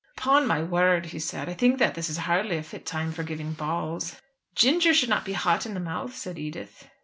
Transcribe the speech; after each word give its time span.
"Upon 0.17 0.47
my 0.47 0.63
word," 0.63 1.05
he 1.05 1.19
said, 1.19 1.47
"I 1.47 1.53
think 1.53 1.77
that 1.77 1.93
this 1.93 2.09
is 2.09 2.17
hardly 2.17 2.57
a 2.57 2.63
fit 2.63 2.87
time 2.87 3.11
for 3.11 3.21
giving 3.21 3.53
balls." 3.53 4.15
"Ginger 4.55 4.95
should 4.95 5.09
not 5.09 5.25
be 5.25 5.33
hot 5.33 5.67
in 5.67 5.75
the 5.75 5.79
mouth," 5.79 6.15
said 6.15 6.39
Edith. 6.39 6.87